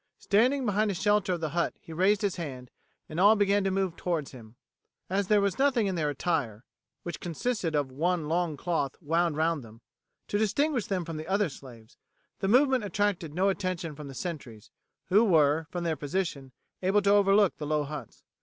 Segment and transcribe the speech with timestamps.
[0.17, 2.71] Standing behind the shelter of the hut he raised his hand,
[3.07, 4.55] and all began to move towards him.
[5.11, 6.65] As there was nothing in their attire,
[7.03, 9.81] which consisted of one long cloth wound round them,
[10.27, 11.97] to distinguish them from the other slaves,
[12.39, 14.71] the movement attracted no attention from the sentries,
[15.09, 18.23] who were, from their position, able to overlook the low huts.